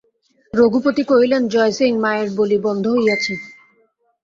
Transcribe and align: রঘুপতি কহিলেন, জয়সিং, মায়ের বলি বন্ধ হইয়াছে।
রঘুপতি 0.53 1.03
কহিলেন, 1.03 1.43
জয়সিং, 1.47 1.91
মায়ের 2.03 2.29
বলি 2.37 2.57
বন্ধ 2.65 2.83
হইয়াছে। 2.95 3.33